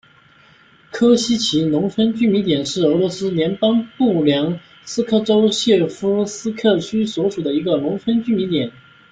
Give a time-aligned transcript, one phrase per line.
[0.89, 8.71] 科西齐农村居民点是俄罗斯联邦布良斯克州谢夫斯克区所属的一个农村居民点。